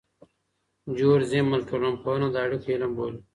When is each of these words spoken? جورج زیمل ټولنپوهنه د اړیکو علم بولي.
جورج 0.97 1.23
زیمل 1.31 1.61
ټولنپوهنه 1.69 2.27
د 2.31 2.35
اړیکو 2.45 2.67
علم 2.73 2.91
بولي. 2.97 3.19